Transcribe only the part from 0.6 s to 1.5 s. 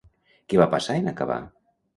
va passar en acabar?